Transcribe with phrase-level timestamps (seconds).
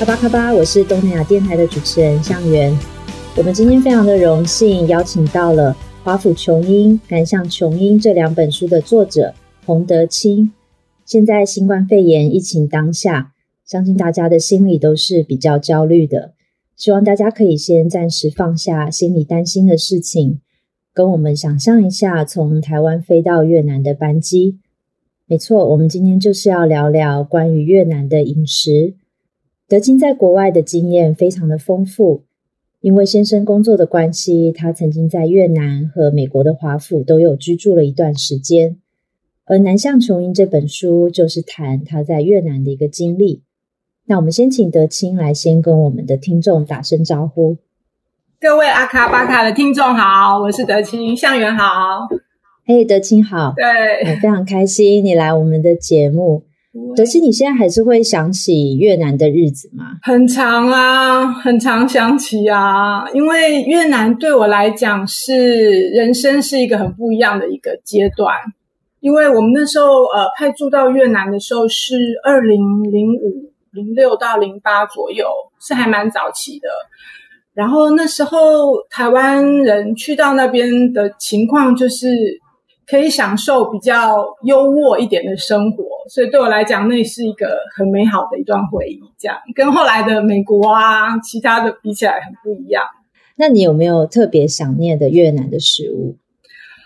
[0.00, 2.72] 阿峇卡巴，我是东南亚电台的主持人向元。
[3.36, 5.72] 我们今天非常的荣幸邀请到了
[6.04, 9.34] 《华府琼英》《南向琼英》这两本书的作者
[9.66, 10.52] 洪德清。
[11.04, 13.32] 现在新冠肺炎疫情当下，
[13.66, 16.34] 相信大家的心里都是比较焦虑的。
[16.76, 20.38] 希望大家可以先暂时放下心里担心的事情，
[20.94, 24.60] 跟我们想象一下从台湾飞到越南的班机。
[25.26, 28.94] 没错，我们今天就是要聊聊关于越南的饮食。
[29.68, 32.22] 德清在国外的经验非常的丰富，
[32.80, 38.78] 因为先生工作的关系，他曾经在越南和美国的华府都有居住了一段时间。
[39.44, 43.42] 而《南向琼英》这本书就是谈他在越南的一个经历。
[44.06, 47.58] 那我们先请德清来先跟我们的听众打声招呼。
[48.40, 52.08] 各位阿卡巴卡的听众好，我是德清，向元好。
[52.64, 53.52] 嘿，德清好。
[53.54, 56.44] 对，非常开心你来我们的节目。
[56.96, 59.84] 德钦，你现在还是会想起越南的日子吗？
[60.02, 68.34] 很长啊，很常想起啊，因为越南对我来讲是人生是一个很不一样的一个阶段。
[69.00, 75.26] 因为我们那时候呃派驻到越南的时候是二零零五零六到零八左右，
[75.60, 76.68] 是还蛮早期的。
[77.54, 82.08] 然后那时候台湾人去到那边的情况就是。
[82.90, 88.98] 可以享受比较优渥一点的生活，所以对我来讲，那是一个很美好的一段回忆。
[89.18, 92.82] 这样跟后来的美国啊，其他的比起来很不一样。
[93.36, 96.16] 那你有没有特别想念的越南的食物？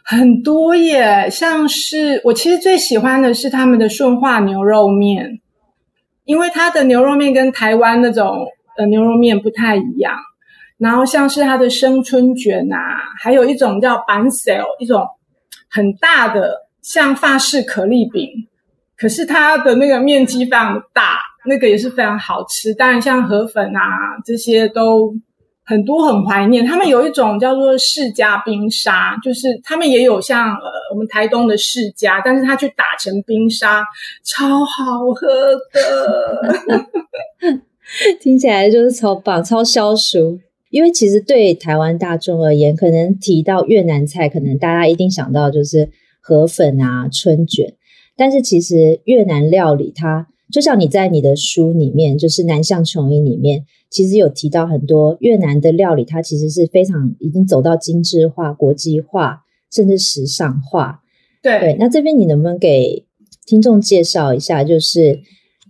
[0.05, 5.39] 很多耶，像是我其实最喜欢的是他们的顺化牛肉面，
[6.25, 10.17] 因为它的牛肉面跟台湾那种呃牛肉面不太一样。
[10.79, 12.77] 然后像是它的生春卷啊，
[13.21, 15.07] 还有一种叫板烧，一种。
[15.73, 18.29] 很大的像法式可丽饼，
[18.97, 22.75] 可是它的那个面积非常大，那个也是非常好吃。
[22.75, 23.81] 当然，像河粉啊
[24.25, 25.15] 这些都
[25.65, 26.67] 很多，很怀念。
[26.67, 33.83] 他们有一种叫做释迦冰沙，就是他们也有像呃我们台东的释迦，但是他去打成冰沙，
[34.25, 36.87] 超好喝的。
[38.21, 40.39] 听起来就是超棒、超消暑。
[40.73, 45.91] 因为其实对台湾大众而言，可能提到越南菜，可能大家一定想到就是
[46.23, 47.75] 河粉啊、春卷。
[48.17, 59.41] 但是其实越南料理它，它就像你在你的书里面，就是《南向琼英》里面，其实有提到很多越南的料理，它其实是非常已经走到精致化、国际化，
[59.71, 61.03] 甚至时尚化。
[61.43, 63.05] 对对，那这边你能不能给
[63.47, 65.21] 听众介绍一下，就是？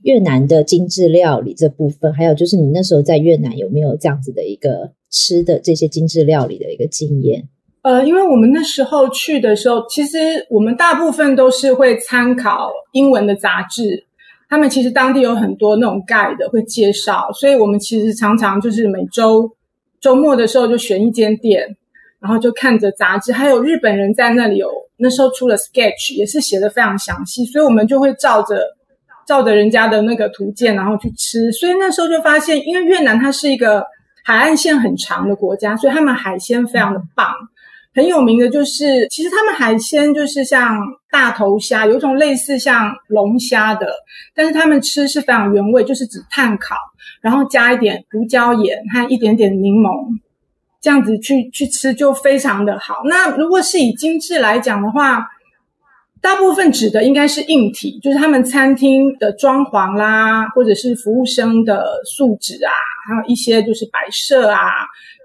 [0.03, 7.49] 越南的精致料理这部分，还有就是你那时候在越南有没有这样子的一个吃的这些精致料理的一个经验？
[7.83, 10.19] 呃，因为我们那时候去的时候，其实
[10.51, 14.05] 我们大部分都是会参考英文的杂志，
[14.49, 19.51] 他们其实当地有很多那种 guide 会介绍，所以我们其实常常就是每周
[20.01, 21.77] 周末的时候就选一间店，
[22.21, 28.57] 然后就看着杂志，还有日本人在那里有那时候出了 sketch，也是写得非常详细，所以我们就会照着。
[29.27, 33.85] 照着人家的那个图鉴，然后去吃，所以那时候就发现，因为越南它是一个
[34.25, 37.27] 海岸线很长的国家，所以他们海鲜非常的棒。
[37.95, 40.79] 很有名的就是，其实他们海鲜就是像
[41.11, 43.87] 大头虾，有种类似像龙虾的，
[44.35, 46.75] 但是他们吃是非常原味，就是只炭烤，
[47.21, 50.07] 然后加一点胡椒盐和一点点柠檬，
[50.81, 53.03] 这样子去去吃就非常的好。
[53.05, 55.27] 那如果是以精致来讲的话，
[56.23, 62.73] 大部分指的应该是硬体，就是他们餐厅的装潢啦，或者是服务生的素质啊，
[63.09, 64.71] 还有一些就是摆设啊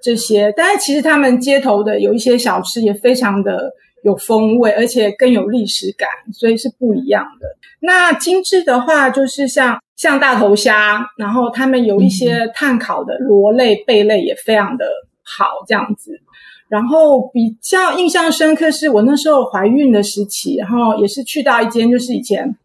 [0.01, 0.51] 这些。
[0.57, 3.71] 但是其实他们街头的有一些小吃也非常的
[4.03, 7.47] 有风味，而且更有历史感，所以是不一样的。
[7.79, 14.85] 那精致的话，就是像像大头虾，然后他们有一些炭烤的螺类、贝类也非常的
[15.23, 16.19] 好，这样子。
[16.69, 22.55] 然后比较印象深刻是我那时候怀孕的时期，然后也是去到一间就是以前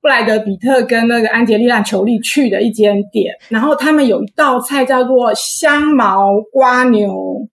[0.00, 7.48] 布莱德比特跟那个安杰丽娜裘丽去的一间店，然后他们有一道菜叫做香茅瓜牛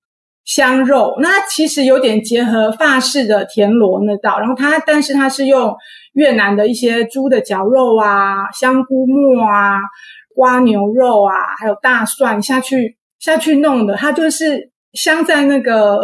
[0.46, 5.74] 香肉，那其实有点结合法式的田螺那道，然后它但是它是用
[6.14, 9.80] 越南的一些猪的绞肉啊、香菇末啊、
[10.36, 16.00] 瓜牛肉啊，还有大蒜下去下去弄的，它就是镶在那个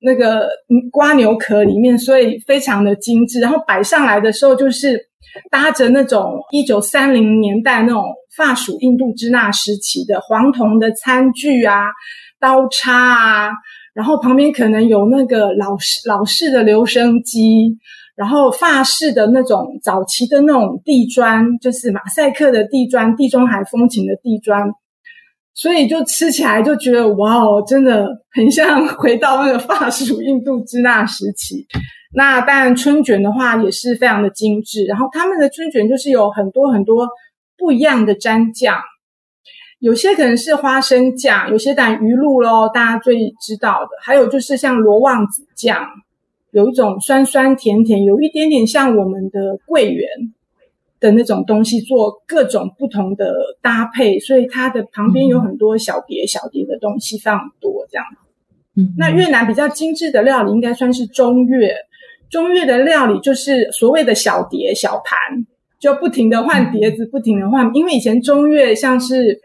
[0.00, 0.48] 那个
[0.90, 3.40] 瓜牛壳里面，所以非常的精致。
[3.40, 5.00] 然后摆上来的时候，就是
[5.50, 8.04] 搭着那种一九三零年代那种
[8.36, 11.84] 法属印度支那时期的黄铜的餐具啊、
[12.40, 13.50] 刀叉啊。
[13.92, 17.76] 然后旁边可能有那个老式老式的留声机，
[18.14, 24.62] 然后法式的那种早期的那种地砖，就是马赛克的地砖，地中海风情的地砖，
[25.60, 31.66] 所以就吃起来就觉得哇哦，真的很像回到那个法属印度支那时期。
[32.16, 37.06] 那当然春卷的话也是非常的精致，然后他们的春卷就是有很多很多
[37.58, 38.80] 不一样的蘸酱。
[39.80, 43.90] 有些可能是花生酱，有些当然鱼露咯，大家最知道的。
[44.02, 45.86] 还有就是像罗望子酱，
[46.52, 50.08] 有一种酸酸甜甜，有一点点像我们的桂圆
[51.00, 58.06] 的那种东西，做各种不同的搭配，所以它的旁边有很多小碟小碟的东西，非常多这样。
[58.76, 61.74] 嗯，那越南比较精致的料理应该算是中越，
[62.30, 65.16] 中越的料理就是所谓的小碟小盘，
[65.80, 69.40] 就不停的换碟子，不停的换，因为以前中越像是。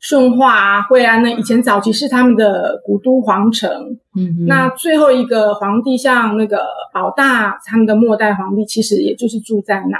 [0.00, 1.30] 顺化啊，惠安呢？
[1.32, 3.68] 以前早期是他们的古都皇城。
[4.14, 6.60] 嗯哼，那最后一个皇帝，像那个
[6.94, 9.98] 保大，他们的末代皇帝，其实也就是住在那。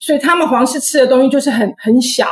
[0.00, 2.26] 所以他们皇室吃的东西就是很很小、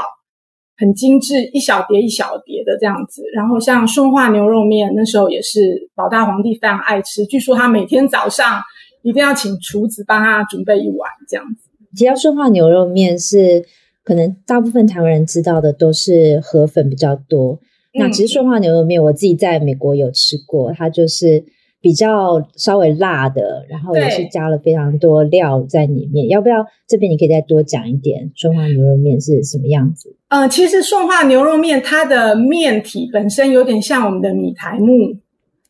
[0.76, 3.22] 很精致，一小碟一小碟的这样子。
[3.34, 7.24] 然后像顺化牛肉面，那时候也是老大皇帝非常爱吃。
[7.26, 8.60] 据说他每天早上
[9.02, 11.68] 一定要请厨子帮他准备一碗这样子。
[11.96, 13.64] 提到顺化牛肉面是。
[14.06, 17.54] 可能大部分台湾人知道的都是河粉比较多。
[17.92, 21.44] 嗯、那其实顺化牛肉面，我自己在美国有吃过，它就是
[21.86, 26.28] 比较稍微辣的，然后也是加了非常多料在里面。
[26.28, 30.12] 要不要这边你可以再多讲一点顺化牛肉面是什么样子？
[30.26, 35.16] 呃，其实顺化牛肉面它的面体本身有点像我们的米苔木，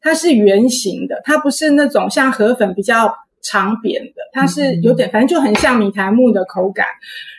[0.00, 6.86] 它是圆形的，它不是那种像河粉比较长扁的，它是有点，反正就很像米苔木的口感。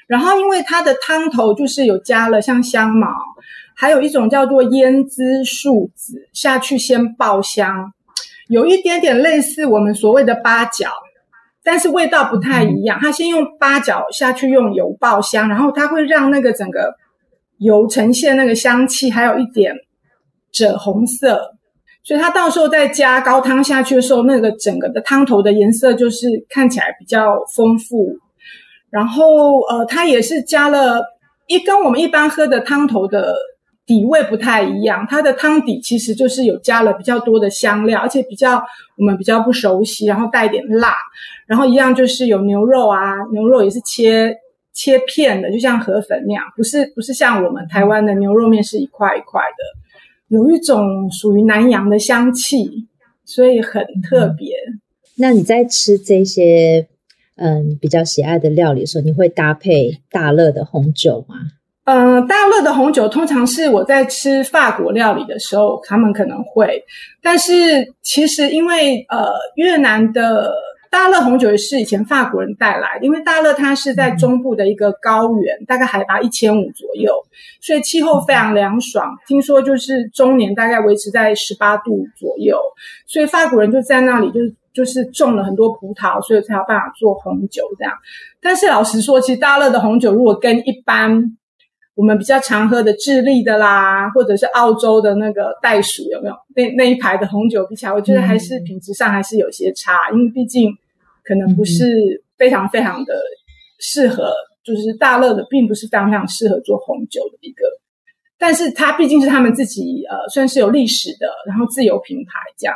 [0.06, 3.08] 然后，因为它的汤头就是有加了像香茅，
[3.76, 7.92] 还有一种叫做胭脂树子下去先爆香，
[8.50, 10.90] 有一点点类似我们所谓的八角，
[11.64, 13.00] 但是味道不太一样。
[13.02, 16.94] 它先用八角下去用油爆香，然后它会让那个整个
[17.58, 19.74] 油呈现那个香气，还有一点
[20.54, 21.52] 赭红色，
[22.04, 28.18] 所以它到时候再加高汤下去的时候，那个整个的汤头的颜色就是看起来比较丰富。
[28.90, 31.04] 然后，呃，它也是加了
[31.48, 33.36] 一跟我们一般喝的汤头的
[33.88, 38.62] 底味不太一样，它的汤底其实就是有加了比较多的香料，而且比较
[38.98, 40.94] 我们比较不熟悉，然后带一点辣，
[41.48, 44.38] 然后一样就是有牛肉啊，牛肉也是切
[44.74, 52.86] 切片的，就像河粉那样，不是不是像我们台湾的牛肉面是一块一块的，有一种属于南洋的香气，
[53.26, 54.54] 所以很特别。
[55.16, 56.88] 那你在吃这些？
[57.40, 61.36] 嗯，比较喜爱的料理的时候，你会搭配大乐的红酒吗？
[61.88, 66.84] 嗯，大乐的红酒通常是我在吃法国料理的时候，他们可能会。
[67.22, 70.52] 但是其实因为呃，越南的
[70.92, 77.14] 大乐红酒也是以前法国人带来，因为大乐它是在中部的一个高原，大概海拔一千五左右，
[77.62, 79.18] 所以气候非常凉爽。
[79.26, 82.60] 听说就是终年大概维持在十八度左右，
[83.06, 84.54] 所以法国人就在那里就是。
[84.78, 87.92] 就是种了很多葡萄，所以才有办法做红酒这样。
[88.40, 91.36] 但是老实说，其实大乐的红酒如果跟一般
[91.98, 100.72] 我们比较常喝的智利的啦，或者是澳洲的那个袋鼠有没有那那一排的红酒比起来，我觉得还是品质上还是有些差，因为毕竟
[101.24, 103.16] 可能不是非常非常的
[103.80, 104.32] 适合，
[104.64, 107.66] 就是大乐的并不是非常非常适合做红酒的一个。
[108.38, 112.76] 但是它毕竟是他们自己呃算是有历史的，然后自有品牌这样。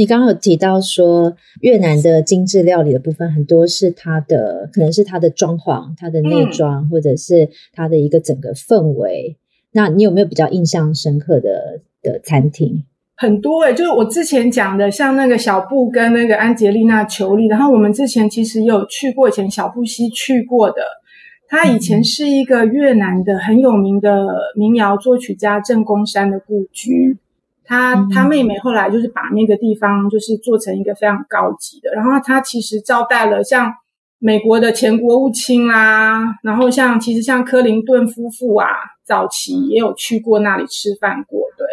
[0.00, 9.36] 你刚刚有提到说，越南的精致料理的部分很多是它的，可能是它的装潢、它的内装，嗯、或者是它的一个整个氛围。
[9.72, 12.82] 那你有没有比较印象深刻的的餐厅？
[13.14, 20.80] 很多诶、欸、就是我之前讲的，像那个小布跟那个安杰丽娜·裘丽，然后我们之前其实也有去过，以前小布西去过的，
[21.46, 24.10] 他以前是一个越南的很有名的
[24.56, 27.18] 民谣作曲家郑公山的故居。
[27.70, 33.72] 他他妹妹后来就是把那个地方就是做成一个非常高级的，然后他其实招待了像
[34.18, 38.66] 美国的前国务卿啦，然后像其实像柯林顿夫妇啊，
[39.04, 41.42] 早期也有去过那里吃饭过。
[41.56, 41.64] 对，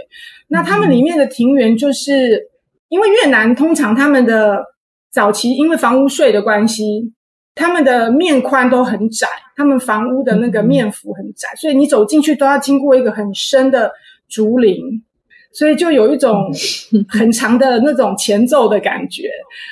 [0.50, 2.48] 那他们里面的庭园就是
[2.90, 4.64] 因为越南通常他们的
[5.12, 7.12] 早期因为房屋税的关系，
[7.56, 13.92] 他们的面宽都很窄，他们房屋的那个面幅很窄，所以你走进去都要经过一个很深的
[14.30, 15.04] 竹林。
[15.58, 16.52] 所以就有一种
[17.10, 19.24] 很长的那种前奏的感觉，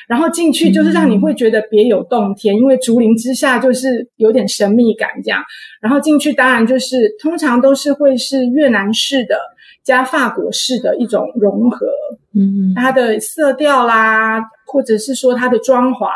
[0.07, 5.43] 然后进去就是让你会觉得别有洞天，因为竹林之下就是有点神秘感这样。
[5.79, 9.37] 然后进去当然就是通常都是会是越南式的
[9.83, 11.85] 加法国式的一种融合，
[12.33, 16.09] 嗯，它的色调啦，或者是说它的装潢，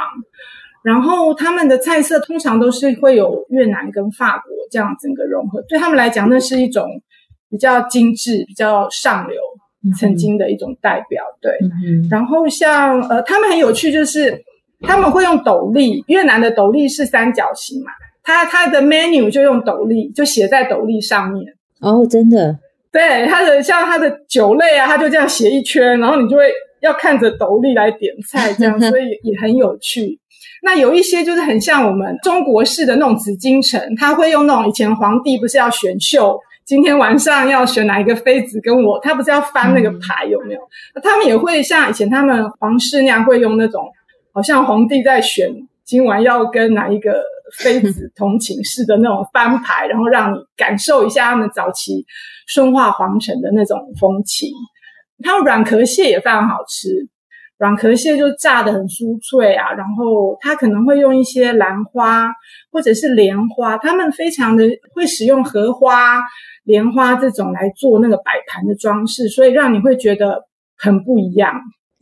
[0.84, 6.88] 然后他们的菜色通常都是会有越南跟法国这样整个融合，对他们来讲那是一种
[7.52, 9.38] 比较精致、比较上流。
[9.98, 11.52] 曾经的一种代表，对。
[11.88, 14.38] 嗯、然后像呃，他们很有趣，就是
[14.82, 17.92] 他们会用斗笠，越南的斗笠是三角形嘛，
[18.24, 21.46] 它它的 menu 就用斗笠，就写在斗笠上面。
[21.80, 22.58] 哦，真的？
[22.92, 30.20] 对，它的像它的酒类啊，它就这样写一圈，然后你就会要看着斗笠来点菜，这样， 所以也很有趣。
[30.62, 36.38] 那有一些就是很像我们中国式的那种紫禁城，他会用那种以前皇帝不是要选秀。
[36.70, 39.00] 今天晚上要选哪一个妃子跟我？
[39.00, 40.62] 他不是要翻那个牌有没有？
[40.94, 43.84] 那他们也会像以前他们皇室那样，会用那种
[44.32, 45.50] 好像皇帝在选
[45.84, 47.24] 今晚要跟哪一个
[47.58, 52.06] 妃子同寝室的那种翻牌，然后让你感受一下他们早期
[52.46, 54.52] 顺化皇城的那种风情。
[55.24, 57.08] 他们软壳蟹也非常好吃。
[57.60, 62.32] 软壳蟹就炸得很酥脆啊，然后它可能会用一些兰花
[62.72, 64.64] 或者是莲花，他们非常的
[64.96, 66.20] 会使用荷花、
[66.64, 70.46] 莲花这种来做那个摆盘的装饰，所以让你会觉得
[70.78, 71.54] 很不一样。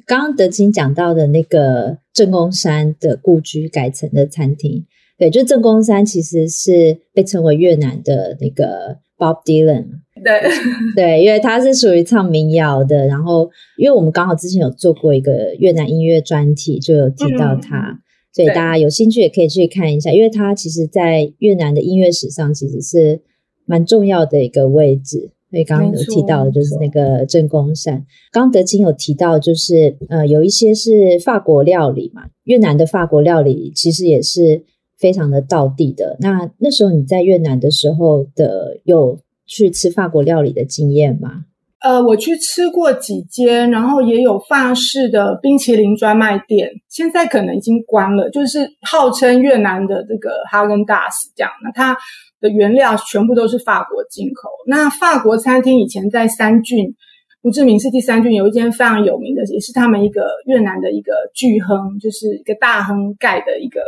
[0.05, 4.85] 刚刚德清讲到的那个正宫山的故居改成的餐厅，
[5.17, 9.85] 对，就正宫山其实是被称为越南的那个 Bob Dylan。
[10.23, 10.33] 对
[10.95, 17.99] 对，因为他是属于唱民谣的，然后因为我们刚好之前有做过一个越南音乐专题，就有提到他，嗯、
[18.33, 23.21] 所以大家有兴趣也可以去看一下，因为他其实在越南的音乐史上其实是
[23.65, 25.31] 蛮重要的一个位置。
[25.49, 34.63] 所以刚刚有提到的就是那个正宫山，刚刚德清有提到就是呃有一些是法国料理嘛，越南的法国料理其实也是
[34.97, 36.17] 非常的道地的。
[36.19, 39.19] 那那时候你在越南的时候的有。
[39.49, 41.45] 去吃法国料理的经验吗？
[41.79, 48.29] 呃，我去吃过几间，然后也有法式的冰淇淋专卖店，现在可能已经关了。
[48.29, 51.95] 就是号称越南的这个哈根达斯这样，那它
[52.41, 54.49] 的原料全部都是法国进口。
[54.67, 56.93] 那法国餐厅以前在三郡，
[57.41, 63.79] 胡志明市第三郡有一间非常有名的，也是他们一个越南的一个巨亨，就是一个大亨盖的一个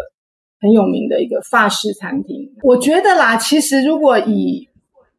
[0.60, 2.52] 很有名的一个法式餐厅。
[2.64, 4.68] 我觉得啦，其实如果以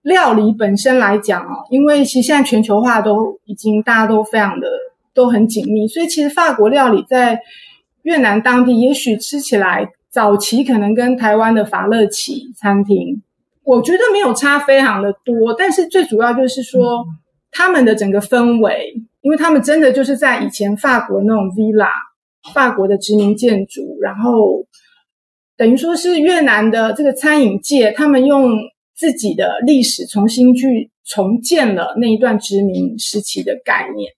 [0.03, 4.67] 料理本身来讲哦，因为其实现在全球化都已经大家都非常的
[5.13, 7.39] 都很紧密，所以其实法国料理在
[8.03, 13.23] 越南当地也许吃起来早期可能跟台湾的法乐奇餐厅，
[13.63, 17.05] 我觉得没有差非常的多，但是最主要就是说
[17.51, 21.91] 他们的整个氛围，因为他们真的就是在以前法国那种 villa，
[22.55, 24.65] 法国的殖民建筑，然后
[25.61, 28.57] 等于说是越南的这个餐饮界，他们用。
[29.01, 34.13] 自己的历史重新去重建了那一段殖民时期的概念。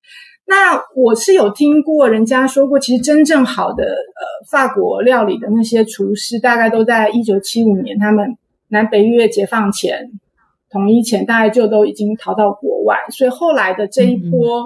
[0.45, 8.37] 那我是有听过人家说过，其实真正好的呃法国料理的那些厨师，大概都在一九七五年，他们
[8.71, 10.11] 南北越解放前
[10.69, 12.97] 统一前，大概就都已经逃到国外。
[13.11, 14.65] 所以后来的这一波，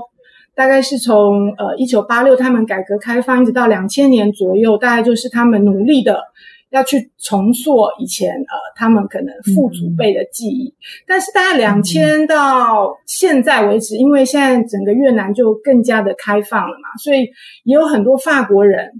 [0.54, 6.22] 大概是从呃一九八六他们改革开放一直到两千年左右，大概就是他们努力的。
[6.70, 10.74] 要去重塑以前呃他们可能父祖辈的记忆，嗯、
[11.06, 17.20] 但是大概两千到现在为止，嗯、因为现在整个越南就更加的开放了嘛，所以
[17.64, 18.90] 也有很多法国人，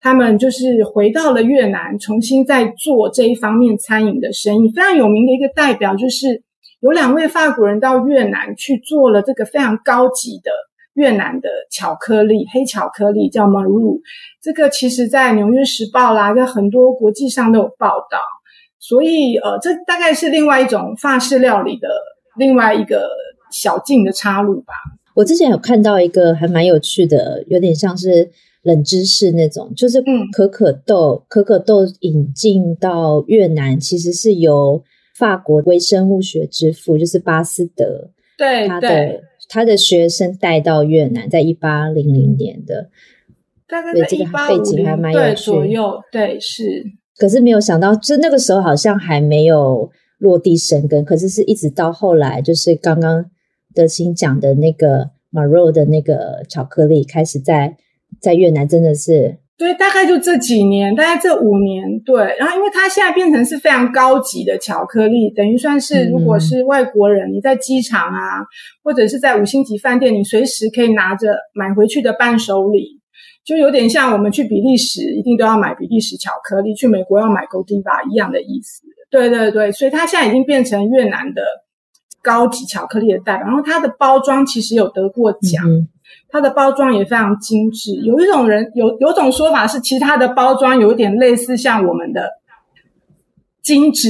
[0.00, 4.70] 他们就是回到了越南，重新在做这一方面餐饮的生意。
[4.70, 6.42] 非常有名的一个代表就是
[6.80, 10.50] 有两位法国人到越南去做了这个非常高级的。
[10.98, 14.00] 越南的巧克力，黑巧克力叫 Marou，
[14.42, 18.18] 这个其实在《纽约时报》啦，在很多国际上都有报道。
[18.80, 21.88] 所以，呃，这大概是另外一种法式料理的
[22.36, 23.08] 另外一个
[23.52, 24.74] 小径的插入吧。
[25.14, 28.28] 我之前有看到一个还蛮有趣的，有点像是
[28.62, 30.02] 冷知识那种，就是
[30.32, 34.82] 可可豆，嗯、可可豆引进到越南，其实是由
[35.16, 39.22] 法国微生物学之父，就是巴斯德，对他的对。
[39.48, 42.90] 他的学生带到越南，在一八零零年的，
[43.66, 46.84] 大概在一八五零对左右，对是。
[47.16, 53.24] 可是没有想到，就那个时候好像还没有落地生根，可是是一直到后来，就是刚刚
[53.74, 57.76] 德青讲的那个 Marou 的那个巧克力开始在
[58.20, 62.36] 在越南真的是对，大概就这几年，大概这五年，对。
[62.38, 68.46] 然后，因为它现在变成是非常高级的巧克力，等于算是如果是外国人，你在机场啊，
[68.84, 73.00] 或者是在五星级饭店，你随时可以拿着买回去的伴手礼，
[73.44, 78.84] 就有点像我们去比利时一定都要买比利时巧克力，去美国要买 Godiva 一样的意思。
[79.10, 81.42] 对对对，所以它现在已经变成越南的
[82.22, 83.44] 高级巧克力的代表。
[83.44, 85.68] 然后它的包装其实有得过奖。
[85.68, 85.88] 嗯
[86.30, 92.28] 它的包装也非常精致，有一种人有有种说法是，其他的包装有点类似像我们的
[93.62, 94.08] 金纸，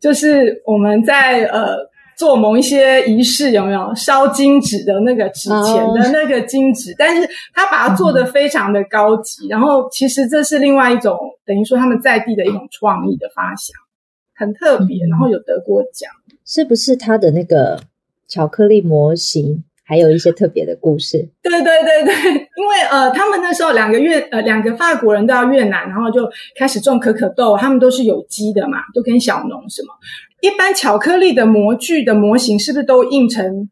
[0.00, 1.76] 就是我们在呃
[2.16, 3.94] 做某一些仪式有没有？
[3.94, 13.76] 烧金纸的那个纸钱的那个金纸，哦、但是他把它做的非常的高级，嗯、然后其实这是另外一种等于说他们在地的一种创意的发想，
[14.34, 16.10] 很特别，然后有得过奖，
[16.46, 17.80] 是不是它的那个
[18.26, 19.64] 巧克力模型？
[19.88, 21.16] 还有一些特别的故事。
[21.42, 22.14] 对对对对，
[22.58, 29.88] 因为呃，他们那时候两个越呃两个法国人到越南，然后就开始种可可豆，他们都是有机的嘛，都跟小农什么。
[30.40, 33.68] 一般巧克力的模具的模型是不是都印成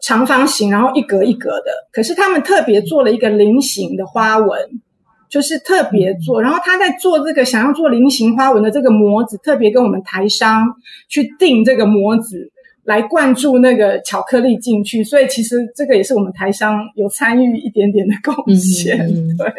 [0.00, 1.70] 长方形，然后一格一格的？
[1.92, 4.58] 可是他们特别做了一个菱形的花纹，
[5.28, 6.40] 就是特别做。
[6.40, 10.66] 然后他在做这个想要做菱形花纹的这个模子，特别跟我们台商
[11.10, 12.50] 去订这个模子。
[12.88, 18.98] 来灌注那个巧克力进去，所以其实这个也是我们台商有参与一点点的贡献。
[19.06, 19.52] 嗯、对，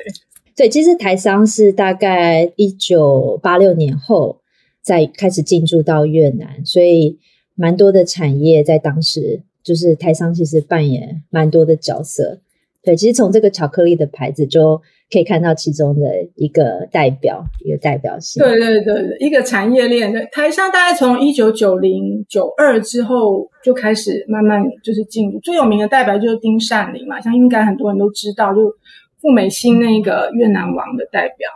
[0.56, 4.42] 对，其实台商是大概一九八六年后
[4.82, 7.20] 再开始进驻到越南，所以
[7.54, 12.40] 蛮多的产业在当时就是台商其实扮演蛮多的角色。
[12.84, 14.82] 对，其实从这个巧克力的牌子就。
[15.12, 18.44] 可以看到其中的一个代表，一个代表性。
[18.44, 25.40] 对对对对，一个产业链对台商，大概从一九九零九二之后就开始慢慢就是进入。
[25.40, 28.72] 最有名的代表就是丁善林嘛，像应该很多人都知道，就
[29.20, 31.50] 傅美心那个越南王的代表。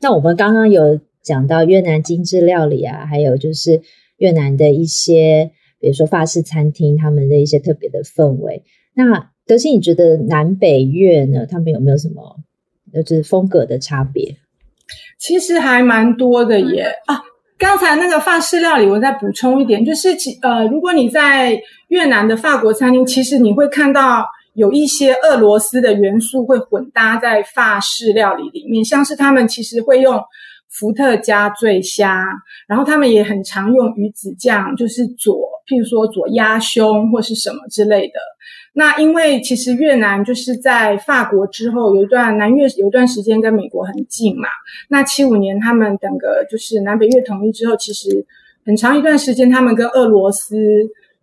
[0.00, 3.80] 那我们刚刚有讲到越南精致料理啊，还有就是
[4.16, 8.64] 越南的一些，比如说法式餐厅，他们的一些特别的氛围。
[8.96, 11.46] 那德心，你觉得南北越呢？
[11.46, 12.36] 他们有没有什么？
[13.04, 14.36] 就是风格的差别，
[15.18, 17.20] 其实还蛮多的耶啊！
[17.58, 30.18] 刚才那个法式料理，我再补充一点，就是其呃，如果你在越南的法国餐厅，其实你会看到有一些俄罗斯的元素会混搭在法式料理里面，像是他们其实会用
[30.70, 32.24] 伏特加醉虾，
[32.66, 35.36] 然后他们也很常用鱼子酱，就是佐，
[35.68, 38.14] 譬如说佐鸭胸或是什么之类的。
[38.78, 44.48] 那因为其实越南就是在法国之后有一段南越有一段时间跟美国很近嘛。
[44.90, 48.26] 那七五年他们整个就是南北越统一之后，其实
[48.66, 50.58] 很长一段时间他们跟俄罗斯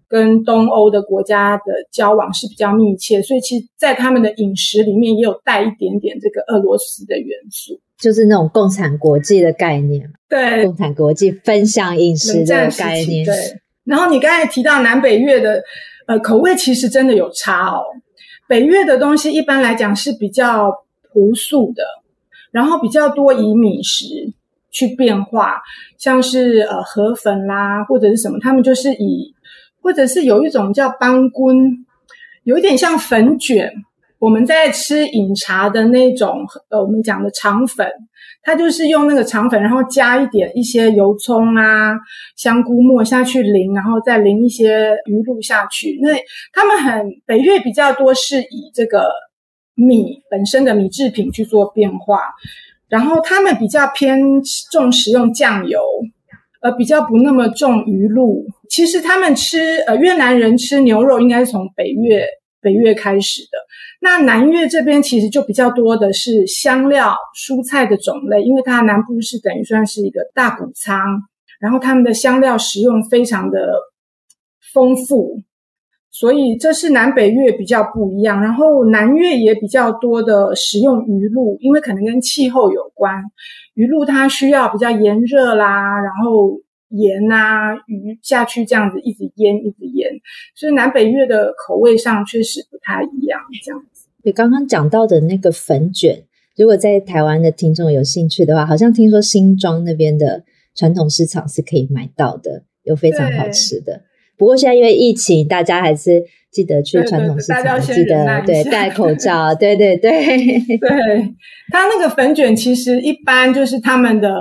[0.08, 10.12] 跟东欧的国家的交往是比较密切，所以其实在他们的饮食里面也有带一点点这个俄罗斯的元素，就是那种共产国际的概念。
[10.28, 13.24] 对，共产国际分享饮食的概念。
[13.24, 13.36] 对。
[13.86, 15.62] 然后你刚才提到南北越的。
[16.08, 17.84] 呃，口味其实真的有差哦。
[18.48, 20.70] 北越的东西一般来讲是比较
[21.12, 21.84] 朴素的，
[22.52, 24.06] 然后比较多以米食
[24.70, 25.62] 去变化，
[25.98, 29.34] 像是呃河粉啦，或者是什么，他们就是以，
[29.82, 31.56] 或者是有一种叫班棍，
[32.44, 33.72] 有一点像粉卷。
[34.20, 37.88] 我们在吃饮茶的那种，呃，我们讲的肠粉。
[38.44, 41.94] 它就是用那个肠粉，然后加一点一些油葱啊、
[42.36, 45.98] 香菇末下去淋，然后再淋一些鱼露下去。
[46.02, 46.10] 那
[46.52, 49.08] 他们很北越比较多是以这个
[49.76, 52.20] 米本身的米制品去做变化，
[52.90, 54.20] 然后他们比较偏
[54.72, 55.82] 重食用酱油，
[56.62, 58.46] 呃，比较不那么重鱼露。
[58.70, 62.26] 其实他们吃呃越南人吃牛肉应该是从北越
[62.64, 63.58] 北越开始的。
[64.00, 70.98] 那南越这边其实就比较多的是香料、蔬菜的种类，因为它南部是等于算是一个大谷仓，
[71.60, 73.60] 然后他们的香料使用非常的
[74.74, 75.38] 丰富，
[76.10, 78.42] 所以这是南北越比较不一样。
[78.42, 83.24] 然后南越也比较多的使用鱼露，因为可能跟气候有关，
[83.76, 86.63] 鱼露它需要比较炎热啦，然后。
[86.94, 90.10] 盐啊，鱼下去这样子一直腌，一直腌，
[90.56, 93.40] 所以南北越的口味上确实不太一样。
[93.66, 96.24] 这样子，你刚刚讲到的那个粉卷，
[96.56, 100.44] 如果在台湾的听众有兴趣的话，好像听说新庄那边的
[100.76, 104.04] 传统市场是可以买到的，有非常好吃的。
[104.38, 109.54] 不过现在因为疫情，大家还是记得去传统市场，记得对戴口罩。
[109.56, 110.12] 对对对
[110.78, 111.36] 对，
[111.72, 114.32] 它 那个粉卷其实一般就是他们的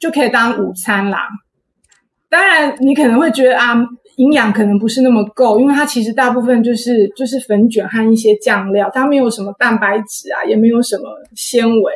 [0.00, 1.18] 就可以当午餐啦。
[2.30, 3.74] 当然你可能会觉得啊，
[4.16, 11.92] 营养可能不是那么够，因为它其实大部分就是就是粉卷和一些酱料，它没有什么蛋白质啊，也没有什么纤维。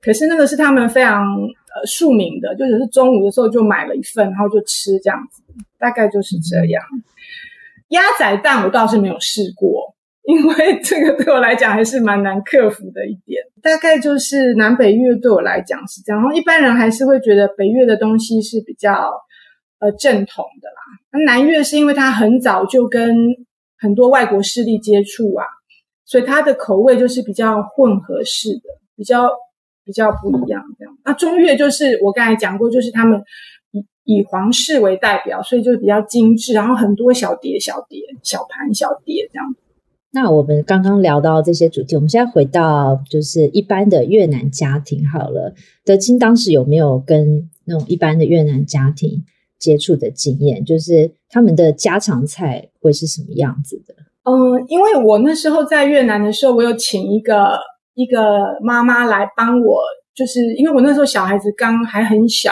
[0.00, 5.42] 可是那个是他们非常呃庶民的，就只是中午的时候就买了一份，然后就吃这样子，
[5.78, 6.82] 大概就是这样。
[7.88, 9.92] 鸭仔蛋我倒是没有试过。
[10.24, 19.10] 因为这个对我来讲还是蛮难克服的一点，大概就是南北越对我来讲是这样，然后一般人还是会觉得北越的东西是比较
[19.82, 23.16] 呃正统的啦，那南越是因为它很早就跟
[23.76, 25.44] 很多外国势力接触啊，
[26.04, 28.62] 所以它的口味就是比较混合式的，
[28.94, 29.28] 比较
[29.84, 30.96] 比较不一样这样。
[31.04, 33.20] 那中越就是我刚才讲过，就是他们
[33.72, 39.56] 以以皇室为代表，所以就比较精致，然后很多小碟小碟、小盘小碟这样。
[40.12, 45.54] 那我们刚刚聊到这些主题，我们现在回到就是一般的越南家庭好了。
[45.84, 49.24] 德清当时有没有跟那种一般的越南家庭
[49.62, 50.64] 接触的经验？
[50.64, 53.94] 就是他们的家常菜会是什么样子的？
[54.24, 57.56] 嗯，因为我那时候在越南的时候，我有请一个
[57.94, 58.18] 一个
[58.60, 59.80] 妈妈来帮我，
[60.14, 62.50] 就是因为我那时候小孩子刚还很小。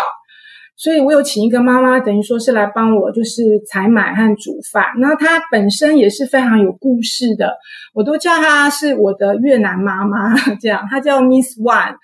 [0.83, 4.83] 所以我有请一个妈妈，等于说是来帮我，就是采买和煮饭。
[4.99, 7.53] 那她本身也是非常有故事的，
[7.93, 10.87] 我都叫她是我的越南妈妈，这样。
[10.91, 11.97] 她叫 Miss One。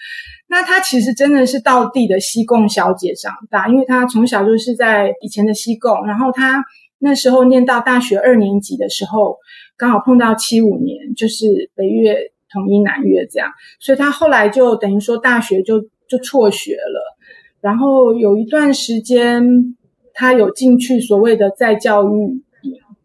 [0.49, 6.65] 那她其实真的是道地的西贡小姐长大，因为她从小就是在以前的西贡，然后她
[6.99, 9.37] 那时候念到大学二年级的时候，
[9.77, 12.17] 刚好碰到七五年，就是北越
[12.51, 17.17] 统一南越这样，所以她后来就等于说大学就就辍学了。
[17.61, 19.77] 然后有一段时间，
[20.15, 22.43] 他有进去所谓的再教育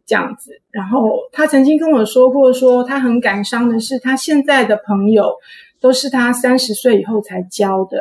[0.05, 0.51] 这样子。
[0.69, 5.33] 然后他曾经跟我说过，说他很感伤的是，他现在的朋友
[5.81, 7.97] 都是她三十岁以后才交的，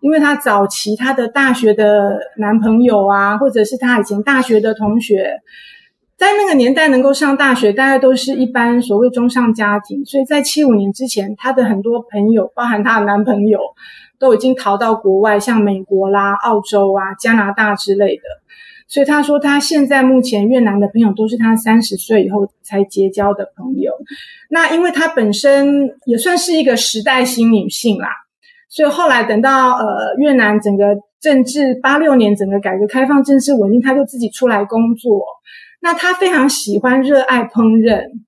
[0.00, 5.40] 因为她早期她的大学的男朋友啊，或者是她以前大学的同学，
[6.16, 10.04] 在那个年代能够上大学，大概都是一般所谓中上家庭。
[10.04, 13.58] 所以在七五年之前，她的很多朋友，包含她的男朋友。
[14.16, 18.22] 都已经逃到国外，像美国啦、澳洲啊、加拿大之类的。
[18.86, 23.92] 所以他说，他现在目前越南的朋友都是他三十岁以后才结交的朋友。
[24.50, 28.08] 那因为他本身也算是一个时代新女性啦，
[28.68, 35.24] 所以后来等到呃越南整个政治八六年整个改革开放正式稳定，他就自己出来工作。
[35.80, 38.23] 那他非常喜欢、热爱烹饪。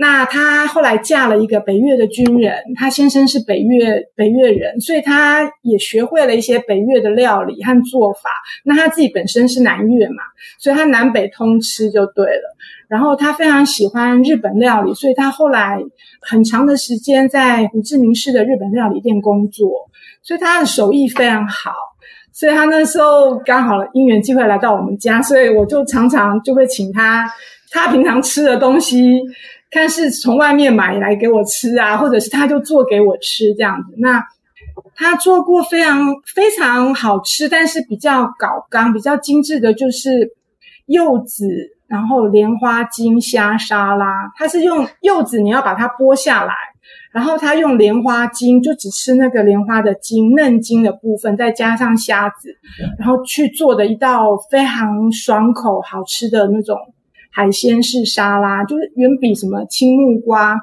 [0.00, 8.30] 那她后来嫁了一个北越的军人，她先生是北越北越人，所以她也学会了一些北越的料理和做法。
[8.64, 10.22] 那她自己本身是南越嘛，
[10.60, 12.56] 所以她南北通吃就对了。
[12.86, 15.80] 然后她非常喜欢日本料理，所以她后来
[16.20, 19.68] 很长的时间在胡志明市的日本料理店工作，
[20.22, 21.72] 所以她的手艺非常好。
[22.32, 27.28] 所以她那时候刚好因缘机会来到我们家，所以我就常常就会请她，
[27.72, 29.20] 她平常吃的东西。
[29.70, 33.94] 看是从外面买来给我吃啊，或者是他就做给我吃这样子。
[33.98, 34.22] 那
[34.94, 40.30] 他做过非常非常好吃，但是比较搞刚、比较精致的，就是
[40.86, 41.46] 柚子，
[41.86, 44.30] 然后莲花金虾沙拉。
[44.36, 46.54] 他是用柚子，你要把它剥下来，
[47.12, 52.56] 然后他用莲花精，就只吃那个莲花的精嫩筋的部分，再加上虾子，
[52.98, 56.76] 然后去做的一道非常爽口、好吃的那种。
[57.30, 60.56] 海鲜式沙拉就是远比什么青木瓜，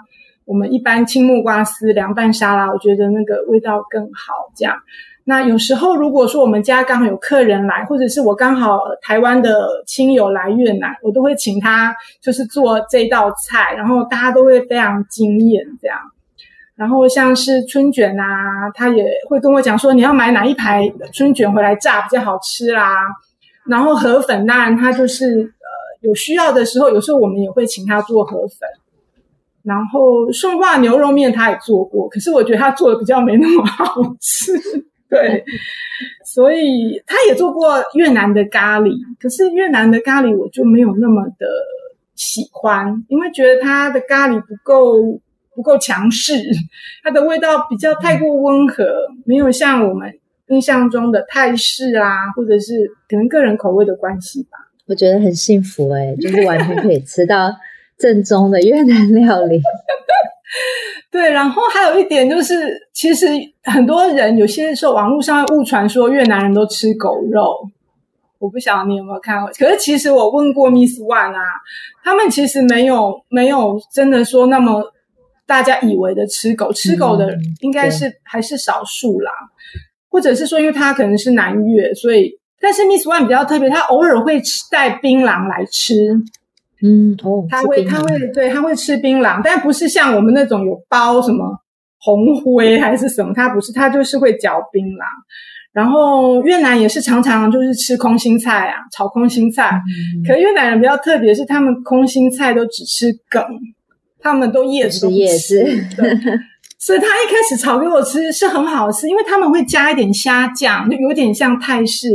[0.45, 4.33] 我们一般青木瓜丝凉拌沙拉，我觉得那个味道更好。
[4.55, 4.75] 这样，
[5.23, 15.63] 那有时候如果说我们家刚好有客人来，或者是我刚好台湾的亲友来越南，我都会请他就是做这道菜，然后大家都会非常惊艳。
[15.81, 15.97] 这样，
[16.75, 22.97] 然后像是春卷啊，他也会跟我讲说，你要买哪一排春卷回来炸比较好吃啦。
[23.65, 25.54] 然后河粉当然他就是。
[26.05, 28.69] 有需要的时候，有时候我们也会请他做河粉，
[29.63, 34.53] 然后顺化牛肉面他也做过，可是我觉得他做的比较没那么好吃，
[35.09, 35.43] 对，
[36.23, 41.47] 所以他也做过越南的咖喱，可是越南的咖喱我就没有那么的
[42.15, 45.19] 喜欢，因为觉得他的咖喱不够
[45.55, 46.33] 不够强势，
[47.03, 48.85] 它的味道比较太过温和，
[49.25, 50.13] 没有像我们
[50.49, 54.64] 印象中的泰式啊，或者是可能个人口味的关系吧。
[54.87, 57.51] 我觉得很幸福诶、欸、就是完全可以吃到
[57.97, 59.59] 正宗的越南料理。
[61.11, 63.27] 对，然后还有一点就是，其实
[63.63, 67.67] 很多人有些时候网络上误传说越南人都吃狗肉，
[68.37, 69.49] 我不晓得你有没有看过。
[69.57, 71.41] 可是其实我问过 Miss One 啊，
[72.03, 74.83] 他们其实没有没有真的说那么
[75.47, 79.31] 大家以为的吃狗，吃狗的应该是还是少数啦，
[80.09, 82.39] 或者是说因为他可能是南越，所以。
[82.65, 85.93] 但是 Miss One 比较特别，她偶尔会吃带槟榔来吃。
[86.81, 91.45] 嗯哦，她会他会对她会吃槟榔，但不是像我们那种有包什么
[91.99, 95.05] 红灰还是什么，她不是，她就是会嚼槟榔。
[95.71, 99.79] 然后越南也是常常就是吃空心菜啊，炒空心菜。
[100.17, 103.43] 嗯、可越南人比较特别，是他们空心菜都只吃梗，
[104.19, 105.19] 他们都叶子都不吃。
[105.19, 105.63] 叶子
[105.95, 106.17] 对
[106.77, 112.09] 所以他一开始炒给我吃是很好吃，因为他们会加一点虾酱，就有点像泰式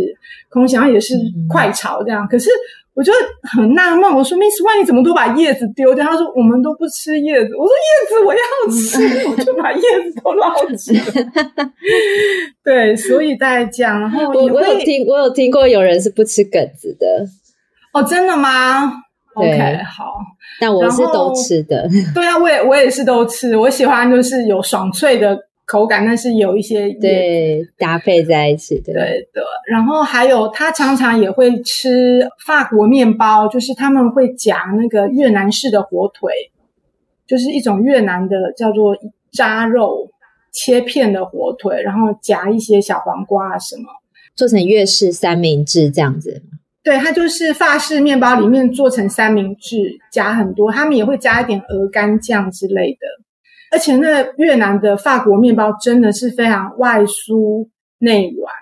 [0.51, 1.15] 空心，然后也是
[1.49, 2.25] 快炒这样。
[2.25, 2.51] 嗯、可是。
[2.93, 3.13] 我就
[3.45, 6.05] 很纳闷，我说 Miss One 你怎么都把叶子丢掉？
[6.05, 7.55] 他说我们都不吃叶子。
[7.57, 8.41] 我说叶子我要
[8.77, 11.01] 吃，我就把叶子都捞起。
[12.65, 17.07] 对，所以大家讲，然后我我有听我有听过有人是不吃梗子的。
[17.95, 18.93] 哦，真的吗
[19.35, 20.13] ？OK，好。
[20.61, 21.89] 但我是都吃的。
[22.13, 23.57] 对啊，我也我也是都吃。
[23.57, 25.39] 我喜欢就是有爽脆的。
[25.71, 29.41] 口感，但是有一些对搭配在一起，对对的。
[29.71, 36.33] 然后还有，他常常也会吃法国面包，就是他们会夹那个越南式的火腿，
[37.25, 38.97] 就是一种越南的叫做
[39.31, 40.11] 扎肉，
[40.53, 43.85] 切片的火腿，然后夹一些小黄瓜啊什么，
[44.35, 46.43] 做成越式三明治这样子。
[46.83, 49.77] 对，它就是法式面包里面做成三明治，
[50.11, 53.07] 夹很多，他们也会加一点鹅肝酱之类的。
[53.71, 58.53] 而且那越南的法国面包真的是非常外酥内软，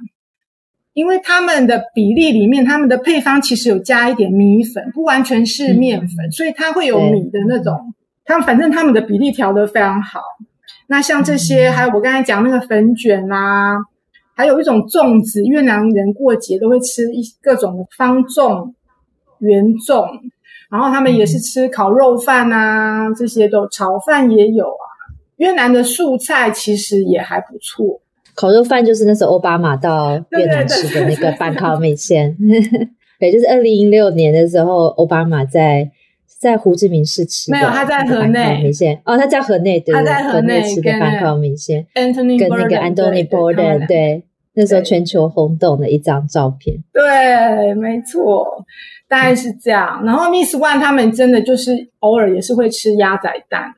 [0.92, 7.94] 因为他们的比例里面，他们的配方其实有加一点米粉，不完全是面粉，嗯、所以它会有米的那种。
[8.24, 10.20] 他们反正他们的比例调得非常好。
[10.86, 13.78] 那像这些，还有我刚才讲那个粉卷啦、啊，
[14.34, 18.72] 还有一种粽子，越南人过节都会吃一各种方粽、
[19.38, 20.06] 圆粽，
[20.70, 24.87] 然后他们也是吃烤肉饭啊，这些都炒饭也有啊。
[25.38, 28.00] 越南的素菜其实也还不错，
[28.34, 32.36] 烤肉饭就是那时候奥巴马到越南吃的那个板烤米线，
[33.18, 35.90] 对，就是二零一六年的时候，奥巴马在
[36.40, 38.62] 在胡志明市吃的，没有他在河内。
[38.62, 39.00] 米线。
[39.04, 44.22] 哦，他在河内，对，他在河内吃的板烤米线，跟那个 Anthony Bourdain，对，
[44.54, 48.64] 那时候全球轰动的一张照片，对，没错，
[49.08, 50.00] 大概是这样。
[50.04, 53.74] 然后 Miss One 他们真的就是偶尔也是会吃鸭仔蛋啊。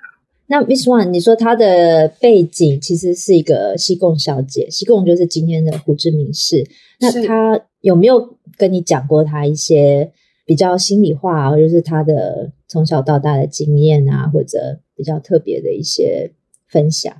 [0.50, 6.66] 那 Miss One，你说她的背景其实是一个西贡小姐，西贡就是今天的胡志明市。
[6.98, 10.10] 那她有没有跟你讲过她一些
[10.44, 16.32] 比较心里话啊，或者是她的从小到大的经验啊，或者比较特别的一些
[16.66, 17.14] 分享？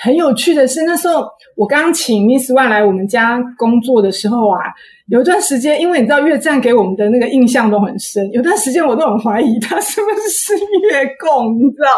[0.00, 1.24] 很有趣的是，那时候
[1.56, 4.58] 我刚请 Miss One 来我们家工作的时候啊，
[5.06, 10.54] 有一段时间，因为你知道越战给我们的那个印象都很深，有段时间我都很怀疑他是不是是
[10.90, 11.88] 越共，你知道？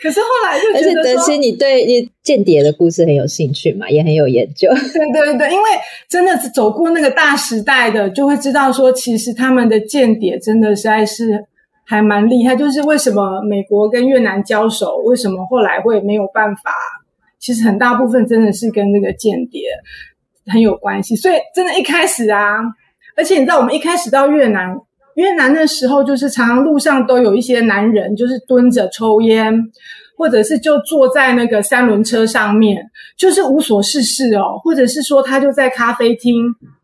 [0.00, 4.68] 可是后来就觉得说，而且德希，你对你间谍的故事很有兴趣嘛，也很有研究。
[4.94, 5.68] 对对对，因为
[6.08, 11.44] 真的是走过那个大时代的，就会知道说，其实他们的间谍真的实在是
[11.84, 12.54] 还蛮厉害。
[12.54, 16.70] 就是为什么美国跟越南交手，为什么后来会没有办法？
[17.44, 19.60] 其实很大部分真的是跟那个间谍
[20.50, 22.56] 很有关系，所以真的，一开始啊，
[23.18, 24.74] 而且你知道，我们一开始到越南，
[25.16, 29.54] 越南的时候，就是常常路上都有一些男人，就是蹲着抽烟，
[30.16, 32.82] 或者是就坐在那个三轮车上面，
[33.18, 36.34] 就是无所事事哦，或者是说他就在咖啡厅，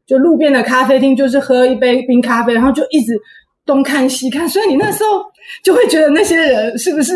[0.06, 3.18] 就路边的咖啡厅，就是喝一杯冰咖啡，然后就一直
[3.64, 5.22] 东看西看，所以你那时候
[5.64, 7.14] 就会觉得那些人是不是？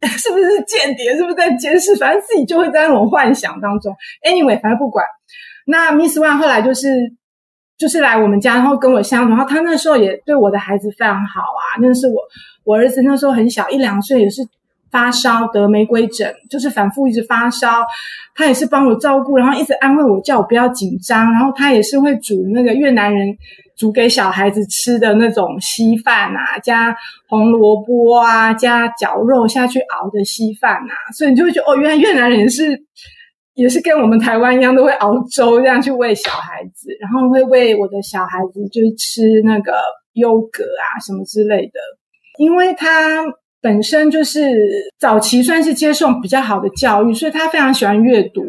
[0.06, 1.16] 是不是间谍？
[1.16, 1.96] 是不是在监视？
[1.96, 3.92] 反正自己就会在那种幻想当中。
[4.24, 5.04] Anyway，反正不管。
[5.66, 6.88] 那 Miss One 后来就是
[7.76, 9.30] 就是来我们家，然后跟我相处。
[9.30, 11.82] 然后他那时候也对我的孩子非常好啊。
[11.82, 12.14] 那是我
[12.64, 14.40] 我儿子那时候很小，一两岁，也是
[14.90, 17.84] 发烧得玫瑰疹，就是反复一直发烧。
[18.36, 21.32] 他也是帮我照顾，然后一直安慰我，叫我不要紧张。
[21.32, 23.36] 然后他也是会煮那个越南人。
[23.78, 26.94] 煮给小孩子吃的那种稀饭啊，加
[27.28, 32.76] 红萝卜啊，加绞肉下去熬的稀饭啊，所以你就会觉得哦，原来越南人是
[33.54, 39.72] 也是跟我们台湾一样，都会熬粥这样去喂小孩子，然后会喂我的小孩子就是吃那个
[40.14, 41.80] 优格啊什么之类的，
[42.38, 43.24] 因为他
[43.60, 44.58] 本身就是
[44.98, 48.42] 早期算是接受比较好的教育，所以他非常喜欢阅读。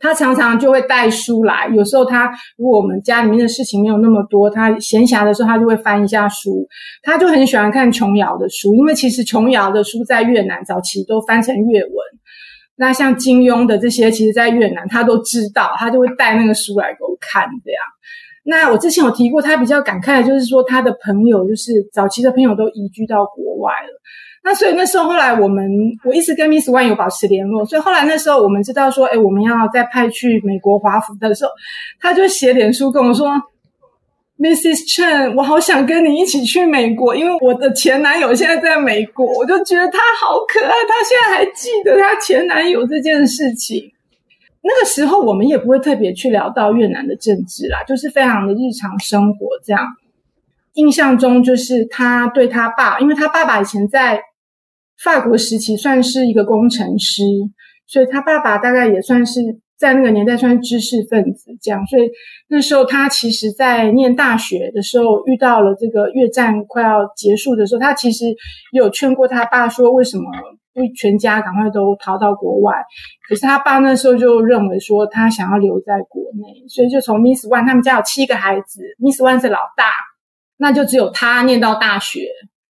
[0.00, 6.66] 他常常就会带书来，有时候他如果我们家里面的事情没有那么多，他闲暇的时候他就会翻一下书。
[7.02, 11.92] 他就很喜欢看琼瑶的书，因为其实琼瑶的书在越南早期都翻成越文。
[12.76, 17.82] 那像金庸的这些，其实在越南他都知道，他就会带那个书来给我看这样。
[18.44, 24.00] 那我之前有提过，他比较感慨的就是说，他的朋友就是早期的朋友都移居到国外了。
[24.48, 25.68] 那所以那时候后来我们
[26.04, 31.50] 我一直跟 Miss One 有保持联络，所以后来那时候我们知道说，诶，我们要再派去美国华府的时候，
[32.00, 33.28] 他就写脸书跟我说
[34.38, 34.88] ，Mrs.
[34.88, 43.82] Chen，我好想跟你一起去美国，因为我的前男友现在在美国，我就觉得他好可爱，他现在还记得他前男友这件事情。
[44.62, 49.86] 那个时候我们也不会特别去聊到越南的政治啦，就是非常的日常生活这样。
[50.72, 54.22] 印象中就是他对他爸，因为他爸爸以前在
[55.02, 57.22] 法国时期算是一个工程师，
[57.86, 59.40] 所以他爸爸大概也算是。
[59.78, 62.10] 在那个年代算是知识分子，这样，所以
[62.48, 68.24] 那时候他其实，在念大学的时候遇到了这个越战快要结束的时候，他其实
[68.72, 70.24] 有劝过他爸说，为什么
[70.74, 72.74] 不全家赶快都逃到国外？
[73.28, 79.92] 可是他爸那时候就认为说，他想要留在国内，所以就从 Miss One 他们家有七个孩子，Miss One 是老大，
[80.56, 82.22] 那就只有他念到大学，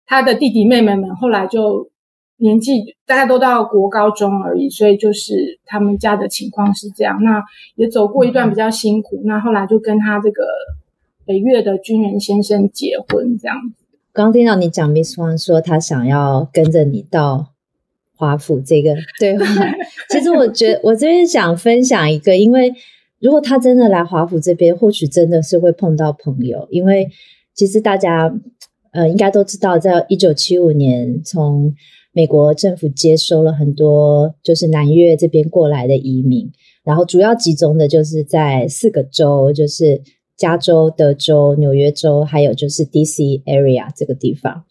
[0.05, 1.93] 他的弟弟妹妹们后来就。
[2.39, 7.23] 年纪大概都到国高中而已，所以就是他们家的情况是这样。
[7.23, 7.43] 那
[7.77, 10.45] 也走过一段比较辛苦，那后来就跟他这个
[11.27, 13.85] 北越的军人先生结婚这样子。
[14.13, 17.49] 刚听到你讲 Miss Wang 说他想要跟着你到
[18.17, 19.45] 华府这个 对话，
[20.09, 22.73] 其实我觉得我这边想分享一个，因为
[23.21, 27.09] 如果他真的来华府这边，或许真的是会碰到朋友，因为
[27.53, 28.33] 其实大家
[28.93, 31.75] 呃应该都知道，在一九七五年从
[32.19, 36.51] 美国政府接收了很多就是南越这边过来的移民，
[36.83, 40.03] 然后主要集中的就是在四个州，就是
[40.37, 44.65] 加州、德州、纽约州，还有就是 DC area 这个地方。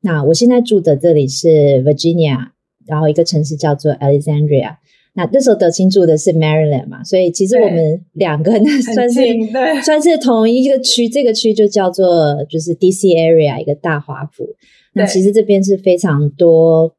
[0.00, 2.38] 那我现在住的这里是 Virginia，
[2.86, 4.76] 然后一个城市叫做 Alexandria。
[5.16, 8.64] 那那时候德清住的是 Maryland 嘛，所以其实我们两个呢
[8.94, 9.20] 算是
[9.84, 14.56] 算是同一个区，这个区就叫做就是 DC area 一个大华府。
[14.96, 16.93] 那其实这边是非常多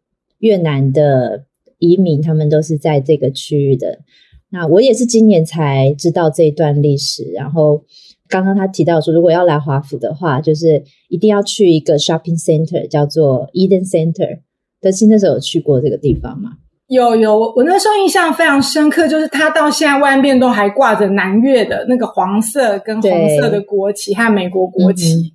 [0.45, 1.43] 越南的
[1.79, 3.97] 移民，他们都是在这个区域的。
[4.51, 7.23] 那我也是今年才知道这一段历史。
[7.33, 7.83] 然后
[8.29, 14.41] 刚刚他提到说，如果要来华府的话，就是一定要去一个 shopping center，叫做 Eden Center。
[14.79, 16.51] 德清那时候有去过这个地方吗？
[16.87, 25.31] 有有，我那时候印象非常深刻，就是它到现在外面都还挂着南越的那个黄色跟红色的国旗和美国国旗，嗯、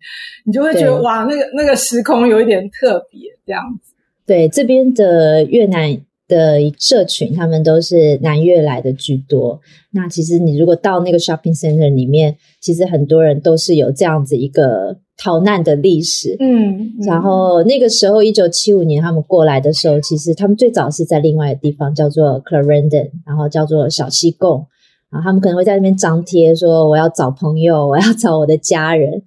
[0.46, 3.89] 你就会觉得哇，那个那个时空有一点特别这样子。
[4.30, 9.60] 对，这边的越南的社群，他们都是南越来的居多。
[9.90, 14.98] 那其实你如果到那个 shopping center 里面，其实很多人都是有这样子一个。
[15.22, 24.66] 逃难的历史，嗯，嗯，然后那个时候，一九七五年他们过来的时候，其实他们最早是在另外一个地方叫做 Clarendon，然后叫做小西贡，
[25.10, 29.22] 然后他们可能会在那边张贴说我要找朋友，我要找我的家人，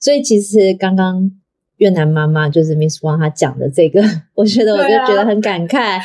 [0.00, 1.30] 所以其实刚刚。
[1.78, 4.02] 越南妈妈就是 Miss Wang，她讲的这个，
[4.34, 5.98] 我觉得我就觉得很感慨。
[5.98, 6.02] 啊、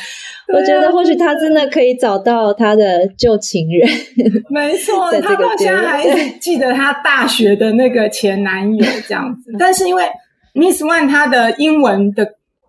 [0.52, 3.88] 我觉得或许她真的可以找到她的旧情人。
[4.50, 9.50] 没错， 她到现在还记得她大学的那个前男友这样子。
[9.58, 10.04] 但是因为
[10.52, 12.28] Miss Wang 她的英文的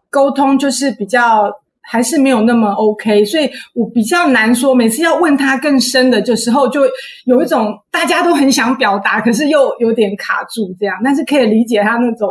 [0.10, 4.74] 沟通就是比较还是没有那么 OK，所以我比较难说。
[4.74, 6.84] 每次要问她更深的这时候，就
[7.26, 10.96] 有一种大家都很想表达，可是又有点卡住这样。
[11.04, 12.30] 但是可以理解她那种。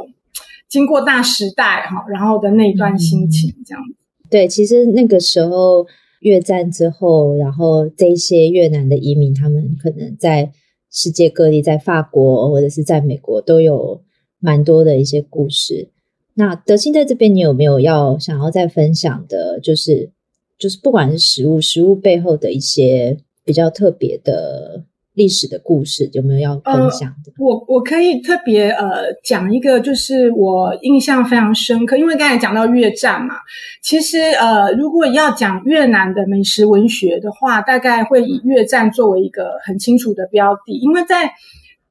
[0.73, 3.95] 经过大时代哈，然后的那一段心情这样子。
[4.31, 5.87] 对，其实那个时候
[6.21, 10.51] 越战之后，然后这些越南的移民，他们可能在
[10.91, 14.03] 世界各地，在法国或者是在美国都有
[14.41, 15.91] 蛮多的一些故事。
[16.33, 19.61] 那德清在这边，你有没有要想要再分享的？
[19.61, 20.11] 就是
[20.59, 24.87] 就是不管是食物，食物背后的一些比较特别的。
[25.15, 27.33] 历史的故事有没有要分享的？
[27.39, 33.35] 我我可以特别呃讲一个，就是我印象非常深刻，因为刚才讲到越战嘛，
[33.83, 41.31] 其实呃如果要讲越南的美食文学的话，大概会以越战作为一个很清楚的标的，因为在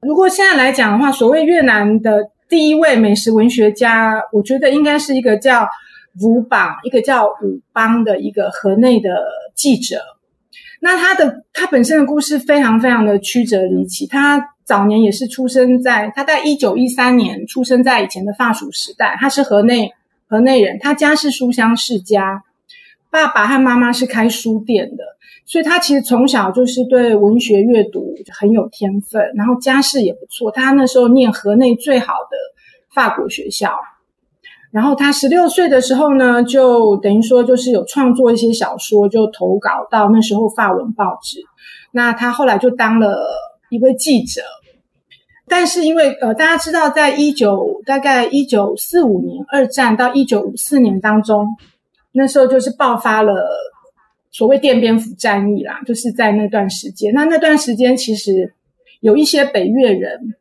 [0.01, 5.67] 如果现在来讲的话，所谓越南的第一位美食文学家，我觉得应该是一个叫
[6.23, 9.09] 武榜，一个叫武邦的一个河内的
[9.53, 10.01] 记者。
[10.83, 14.07] 那他的他本身的故事非常非常的曲折离奇。
[14.07, 19.15] 他早年也是出生在，他在一九一三年出生在以前的法属时代。
[19.19, 19.93] 他是河内
[20.27, 22.41] 河内人，他家是书香世家，
[23.11, 25.03] 爸爸和妈妈是开书店的，
[25.45, 30.49] 所以他其实从小就是对文学阅读很有天分，然后家世也不错。
[30.49, 32.37] 他那时候念河内最好的
[32.91, 33.77] 法国学校。
[34.71, 41.39] 然后他十六岁的时候呢，就等于说就是有创作一些小说，就投稿到那时候法文报纸。
[41.91, 43.17] 那他后来就当了
[43.69, 44.41] 一位记者，
[45.47, 51.47] 但是因为呃大家知道，在一九大概一九四五年二战到一九五四年当中，
[52.13, 53.33] 那时候就是爆发了
[54.31, 57.13] 所谓奠边府战役啦，就是在那段时间。
[57.13, 58.53] 那那段时间其实
[59.01, 60.35] 有一些北越人。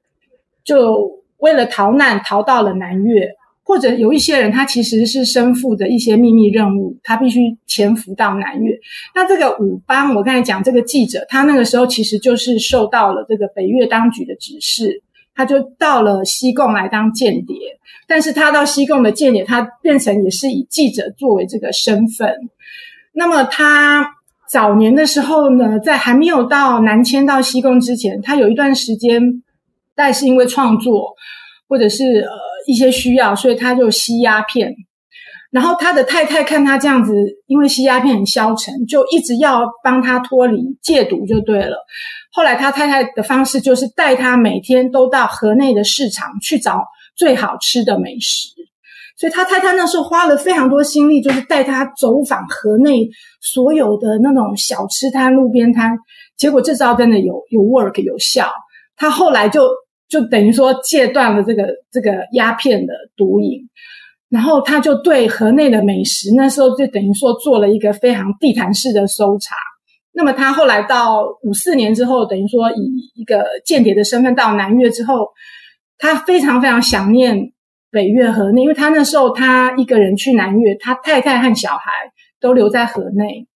[0.63, 3.27] 就为了逃难逃到了南越。
[3.71, 8.77] 或者有一些人，他其实是身负着一些秘密任务，他必须潜伏到南越。
[9.15, 15.05] 那这个武邦，我刚才讲这个记者，他那个时候其实就是受到了这个北越当局的指示，
[15.37, 17.57] 他就到了西贡来当间谍。
[18.09, 22.35] 但是他到西贡的间谍，他变成也是以记者作为这个身份。
[23.13, 24.17] 那么他
[24.51, 29.23] 早年的时候呢，在还没有到南迁到西贡之前，他有一段时间，
[29.95, 31.15] 但是因为创作，
[31.69, 32.50] 或者是呃。
[32.67, 34.75] 一些需要，所以他就吸鸦片。
[35.51, 37.13] 然后他的太太看他这样子，
[37.49, 41.77] 因为吸鸦片很消沉，就一直要帮他脱离戒毒就对了。
[42.33, 46.85] 后来他太太的方式就是带他每天都到河内的市场去找
[47.17, 48.49] 最好吃的美食。
[49.19, 53.09] 所以他太太那时候花了非常多心力，就是带他走访河内
[53.41, 55.99] 所有的那种小吃摊、路边摊。
[56.37, 58.49] 结果这招真的有有 work 有效。
[58.97, 59.69] 他后来就。
[60.11, 63.61] 就等于说戒断了这个这个鸦片的毒瘾，
[64.29, 69.55] 然后他就对河内的美食那时候就等于说做了一个非常地毯式的搜查。
[70.13, 75.29] 那么他后来到五四年之后，等于说以一个间谍的身份到南越之后，
[75.97, 77.53] 他非常非常想念
[77.93, 81.93] 北越河内，因为他那时候他一个人去南越，他太太和小孩
[82.41, 83.47] 都留在河内。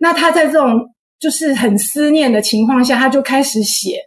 [0.00, 3.98] 那他在这种就是很思念的情况下，他就开始写。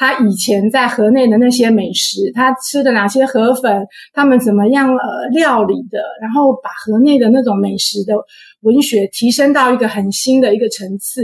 [0.00, 8.14] 他以前在河内的那些美食，他吃的哪些河粉，他们怎么样呃料理的，然后把河内的那种美食的
[8.62, 11.22] 文学提升到一个很新的一个层次。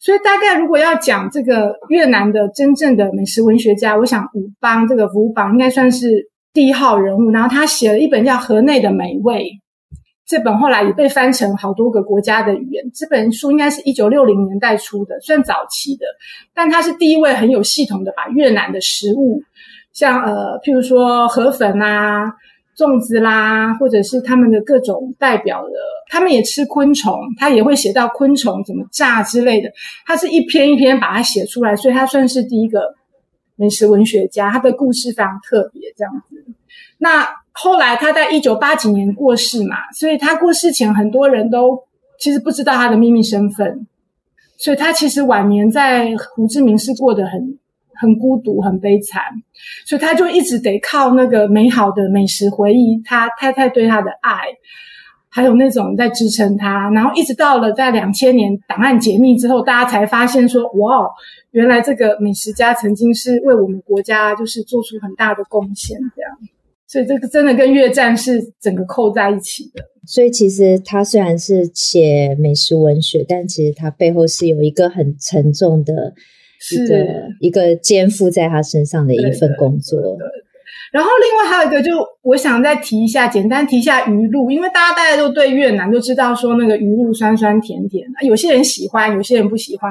[0.00, 7.30] 所以大概如果要讲这个越南的真正的美食文学家，我想武邦这个武邦应该算是第一号人物。
[7.30, 9.44] 然后他写了一本叫《河内的美味》。
[10.26, 12.82] 这本后来也被翻成好多个国家的语言。
[12.94, 16.06] 这本书应该是一九六零年代出的，算早期的。
[16.54, 19.42] 但他是第一位很有系统的把越南的食物，
[19.92, 22.32] 像呃，譬如说河粉啊、
[22.74, 25.74] 粽子啦，或者是他们的各种代表的，
[26.08, 29.70] 他们也吃昆虫，他也会写到昆虫怎么炸之类的。
[30.06, 32.94] 他是一篇一篇把它写出来，所以他算是第一个
[33.56, 34.50] 美食文学家。
[34.50, 36.42] 他的故事非常特别，这样子。
[36.96, 37.28] 那。
[37.54, 41.78] 后来他在一九八几年过世嘛，所以他过世前很多人都
[42.18, 43.86] 其实不知道他的秘密身份，
[44.58, 47.58] 所以他其实晚年在胡志明市过得很
[47.94, 49.22] 很孤独、很悲惨，
[49.86, 54.42] 所以他就一直得靠那个美好的美食回忆，他太太对他的爱，
[55.28, 61.08] 还有那种在支撑他，然后一直到了在两千年档案解密之后，大家才发现说，哇，
[61.52, 66.32] 原来这个美食家曾经是为我们国家就是做出很大的贡献，这样。
[66.94, 69.82] 所以这个真的跟越战是整个扣在一起的。
[70.06, 76.14] 所以其实他虽然是写美食文学，但其实他背后是有一个很沉重的
[76.70, 77.06] 一个
[77.40, 80.16] 一个肩负在他身上的一份工作。
[80.94, 81.90] 然后另外还有一个，就
[82.22, 89.90] 我想再提一下，简单提一下鱼露，因为大家大家都对越南都知道说那个鱼露酸酸甜甜，有些人喜欢，有些人不喜欢。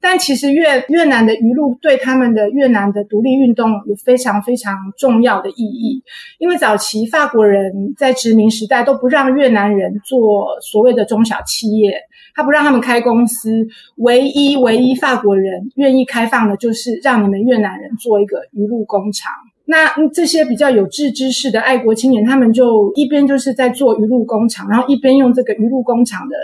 [0.00, 6.02] 但其实越越南的鱼露对他们的越南的独立运动有非常非常重要的意义，
[6.40, 11.94] 因为早期法国人在殖民时代都不让越南人做所谓的中小企业，
[12.34, 13.64] 他不让他们开公司，
[13.98, 19.32] 唯一唯一法国人愿意开放的就是让你们越南人做一个鱼露工厂。
[19.70, 26.34] 那这些比较有志之士的爱国青年，他们就一边就是在做鱼露工厂，然后一边用这个鱼露工厂的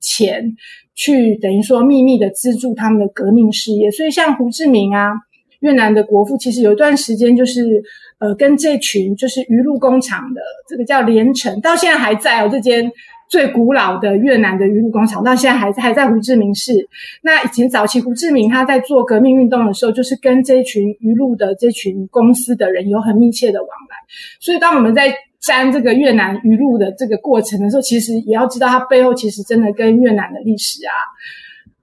[0.00, 0.54] 钱
[0.94, 3.90] 去等于说秘密的资助他们的革命事业。
[3.90, 5.10] 所以像胡志明啊，
[5.58, 7.82] 越南的国父，其实有一段时间就是
[8.20, 12.92] 呃跟这群就是鱼露工厂的这个叫连城，到现在还在哦这间。
[13.32, 16.86] 最古老的越南的鱼露工厂到现在还在还在胡志明市。
[17.22, 23.96] 那以前早期胡志明他在做革命运动的时候，就是跟这群鱼露的这群公司的人有很密切的往来。
[24.38, 30.92] 所以当我们在沾这个越南鱼露的这个过程的时候，其实也要知道它背后其实真的跟越南的历史啊、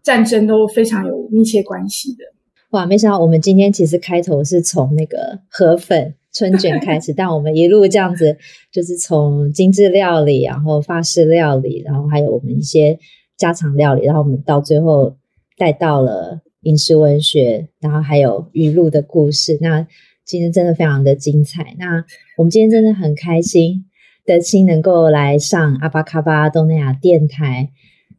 [0.04, 2.26] 战争都非常有密切关系的。
[2.70, 6.14] 哇，没想到我们今天其实开头是从那个河粉。
[6.34, 8.38] 春卷开始，但我们一路这样子，
[8.72, 13.00] 就是从精致料理，然后法式料理，然后还有我们一些
[13.38, 15.18] 家常料理，然后我们到最后
[15.58, 19.58] 带到了饮食文学，然后还有鱼露的故事。
[19.60, 19.88] 那
[20.24, 21.76] 今天真的非常的精彩。
[21.80, 22.06] 那
[22.38, 23.86] 我们今天真的很开心，
[24.26, 27.72] 德清能够来上阿巴卡巴东南亚电台。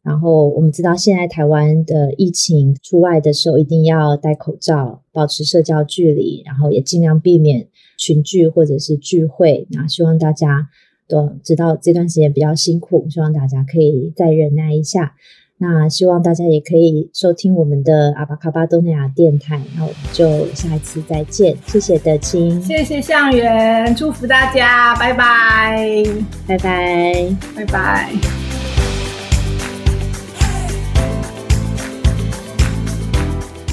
[0.03, 7.67] 然后我们知道，现在台湾的疫情出外的时候，一定要戴口罩，保持社交距离，然后也尽量避免。
[8.01, 10.67] 群聚或者是聚会，那希望大家
[11.07, 15.13] 都知道这段时间比较辛苦，希望大家可以再忍耐一下。
[15.59, 19.61] 那希望大家也可以收听我们的阿巴卡巴东南亚电台。
[19.77, 26.03] 那我们就下一次再见，谢谢德清，谢谢向元，祝福大家，拜拜，
[26.47, 28.50] 拜拜，拜拜。